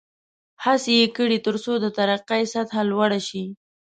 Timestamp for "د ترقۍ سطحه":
1.83-2.81